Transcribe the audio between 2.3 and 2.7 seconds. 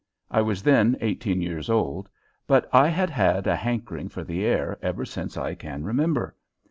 but